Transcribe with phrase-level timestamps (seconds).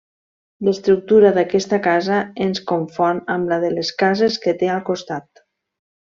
[0.67, 5.47] L'estructura d'aquesta casa ens confon amb la de les cases que té al costat.